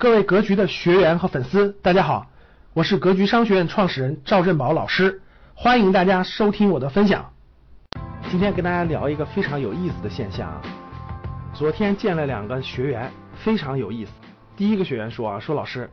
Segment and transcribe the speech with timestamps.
[0.00, 2.30] 各位格局的学员和粉丝，大家好，
[2.72, 5.20] 我是格局商学院创始人赵振宝老师，
[5.56, 7.32] 欢迎大家收听我的分享。
[8.30, 10.62] 今天跟大家聊一个非常有意思的现象啊。
[11.52, 13.10] 昨天见了两个学员，
[13.42, 14.12] 非常有意思。
[14.56, 15.90] 第一个学员说啊，说老师，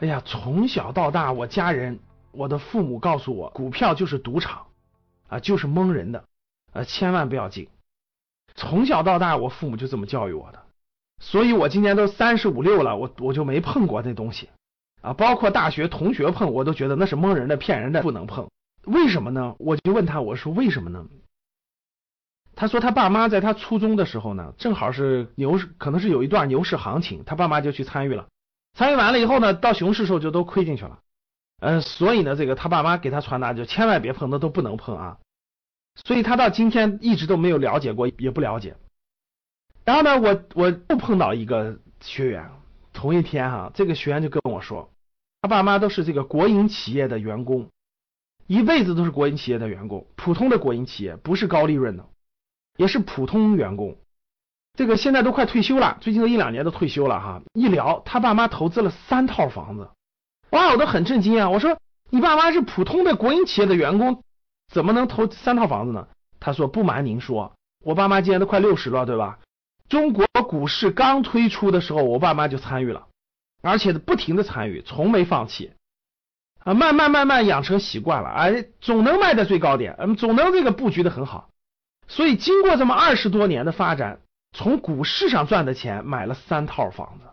[0.00, 2.00] 哎呀，从小到大，我家人，
[2.32, 4.66] 我的父母告诉我，股票就是赌场
[5.28, 6.24] 啊，就是蒙人的，
[6.72, 7.68] 呃，千万不要进。
[8.56, 10.58] 从小到大，我父母就这么教育我的。
[11.24, 14.50] 所以我今年都三十五六了，我我就没碰过那东西
[15.00, 18.50] 啊，包括大学同学碰，我都觉得那是蒙人的、骗人的，不能碰。
[18.84, 19.54] 为什么呢？
[19.58, 21.06] 我就问他，我说为什么呢？
[22.56, 28.26] 他说他爸妈在他初中的时候呢，正好是牛市，可能是有一段牛市行情，他爸妈就去参与了。
[28.76, 30.98] 参与完了以后呢，到熊市时候就都亏进去了。
[31.60, 35.18] 嗯，所以呢，这个他爸妈给他传达就千万别碰，那都不能碰啊。
[36.04, 38.76] 所以他到今天一直都没有了解过，也不了解。
[39.84, 42.50] 然后呢，我我又碰到一个学员，
[42.92, 44.90] 同一天哈，这个学员就跟我说，
[45.40, 47.68] 他爸妈都是这个国营企业的员工，
[48.46, 52.06] 一辈子都是国营企业的员工，普通的国营企业，不是高利润的，
[52.76, 53.96] 也是普通员工，
[54.74, 57.42] 这个现在都快退休了，最近都一两年都退休了哈。
[57.54, 59.90] 一聊，他爸妈投资了三套房子，
[60.50, 61.50] 哇，我都很震惊啊！
[61.50, 61.76] 我说
[62.08, 64.22] 你爸妈是普通的国营企业的员工，
[64.72, 66.06] 怎么能投三套房子呢？
[66.38, 67.52] 他说不瞒您说，
[67.84, 69.40] 我爸妈今年都快六十了，对吧？
[69.92, 73.08] 中国股市刚推出的时候，我爸妈就参与了，
[73.60, 75.72] 而且不停的参与，从没放弃
[76.64, 81.50] 啊，慢慢慢慢养成习惯了，哎，总能卖在最高点，嗯，总能这个布局的很好，
[82.08, 84.20] 所以经过这么二十多年的发展，
[84.56, 87.26] 从股市上赚的钱买了三套房子，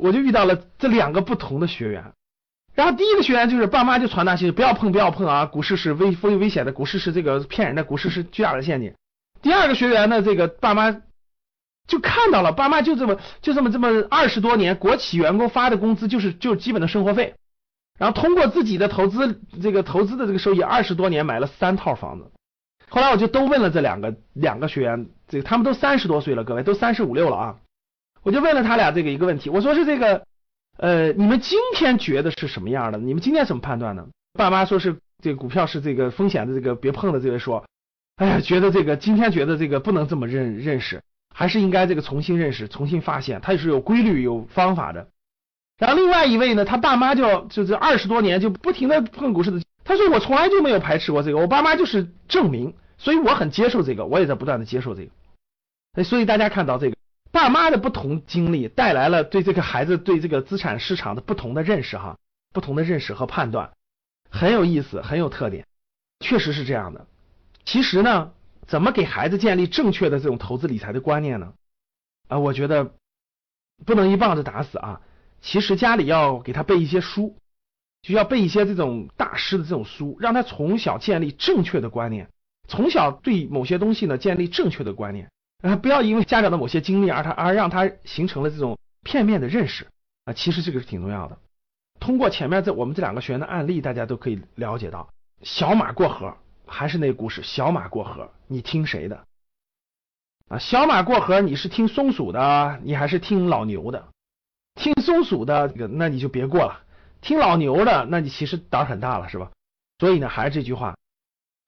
[0.00, 2.14] 我就遇到了这两个不同的学员，
[2.74, 8.94] 然后第一个学员就是爸妈就传达信息，不要碰不要碰啊，股市是危危危险的，股市是这个骗人的，股市是巨大的陷阱。
[9.42, 11.02] 第二个学员呢，这个爸妈。
[11.86, 17.34] 就看到了，爸妈就这么就这么这么二十多年，国企员工发的工资就是就是基本的生活费，
[17.98, 22.30] 然后通过自己的投资这个投资的这个收益，二十多年买了三套房子。
[22.88, 27.56] 后来我就都问了这两个两个学员，这个他们都三十多岁了，各位都三十五六了啊，
[28.22, 30.24] 我就问了他俩这个一个问题，我说是这个
[30.78, 32.98] 呃，你们今天觉得是什么样的？
[32.98, 34.06] 你们今天怎么判断呢？
[34.32, 37.20] 爸妈说是这个股票是这个风险的，这个别碰的。
[37.20, 37.64] 这位说，
[38.16, 41.02] 哎呀，觉得这个今天觉得这个不能这么认认识。
[41.36, 45.08] 还是应该这个重新认识、重新发现，它也是有规律、有方法的。
[45.76, 56.04] 然后另外一位呢，他爸妈就就这二十多年就不停的碰股市的，他说我从来就没有排斥过这个，我爸妈就是证明，所以我很接受这个，我也在不断的接受这个。
[56.04, 56.96] 所以大家看到这个
[57.32, 62.16] 爸妈的不同经历带来了对这个孩子对这个资产市场的不同的认识哈，
[62.52, 63.72] 不同的认识和判断，
[64.30, 65.66] 很有意思，很有特点，
[66.20, 67.06] 确实是这样的。
[67.64, 68.30] 其实呢。
[68.66, 71.52] 怎么给孩子建立正确的这种投资理财的观念呢？
[72.28, 72.94] 啊，我觉得
[73.84, 75.00] 不能一棒子打死啊。
[75.42, 77.36] 其实家里要给他背一些书，
[78.00, 82.30] 就要背一些这种大师的这种书，让他从小建立正确的观念，
[82.66, 85.28] 从小对某些东西呢建立正确的观念
[85.62, 89.86] 啊，不要因为家长的某些经历而他而让他形成了这种片面的认识
[90.24, 90.32] 啊。
[90.32, 91.38] 其实这个是挺重要的。
[92.00, 95.10] 通过前面这我们这两个学员的案例，大家都可以了解到，
[95.42, 96.34] 小马过河。
[96.74, 99.28] 还是那故事，小马过河，你听谁的？
[100.48, 104.08] 啊，小马过河，你是听松鼠的，你还是听老牛的？
[104.74, 106.84] 听松鼠的，那你就别过了；
[107.20, 109.52] 听老牛的，那你其实胆很大了，是吧？
[110.00, 110.96] 所以呢，还是这句话，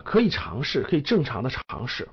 [0.05, 2.09] 可以尝试，可以正常的尝试，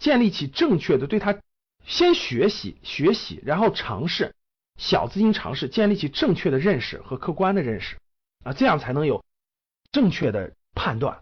[0.00, 1.38] 建立起正确的对他
[1.84, 4.34] 先学习学习，然后尝试
[4.78, 7.98] 小资金尝试，建立起正确的认识和客观的认识
[8.44, 9.22] 啊，这样才能有
[9.92, 11.20] 正确的判断。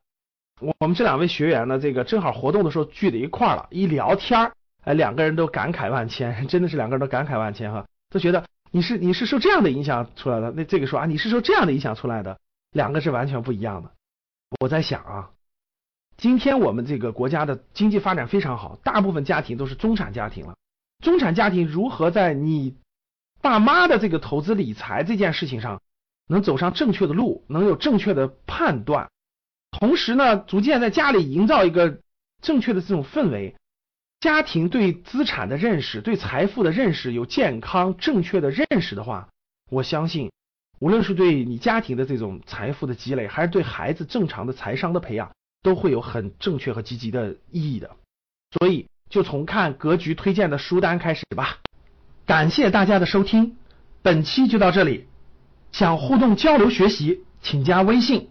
[0.60, 4.52] 我们这两位学员呢，这个正好活动的时候聚在一块儿了，一聊天儿
[4.84, 12.38] 哎，两个人都感慨万千， 真的是两个人都感慨万千哈，都觉得你是你是受这样的影响出来的，那这个说啊，你是受这样的影响出来的，
[12.72, 13.90] 两个是完全不一样的。
[14.60, 15.30] 我在想啊，
[16.16, 20.56] 今天我们这个国家的经济发展非常好，大部分家庭都是中产家庭了，
[21.04, 22.76] 中产家庭如何在你
[23.40, 25.80] 爸妈的这个投资理财这件事情上
[26.26, 29.10] 能走上正确的路，能有正确的判断？
[29.78, 32.00] 同时呢，逐渐在家里营造一个
[32.42, 33.54] 正确的这种氛围，
[34.20, 39.28] 家庭对资产的认识、对财富的认识有健康正确的认识的话，
[39.70, 40.30] 我相信，
[40.80, 45.30] 无论是对你家庭的这种财富的积累，还是对孩子正常的财商的培养，
[45.62, 47.90] 都会有很正确和积极的意义的。
[48.58, 51.58] 所以，就从看格局推荐的书单开始吧。
[52.26, 53.56] 感谢大家的收听，
[54.02, 55.06] 本期就到这里。
[55.70, 58.30] 想互动交流学习，请加微信。